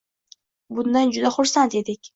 Bundan 0.79 1.15
juda 1.19 1.35
xursand 1.39 1.81
edik 1.85 2.07